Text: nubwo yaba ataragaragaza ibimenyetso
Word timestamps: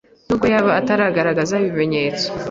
nubwo 0.27 0.45
yaba 0.53 0.71
ataragaragaza 0.79 1.55
ibimenyetso 1.65 2.27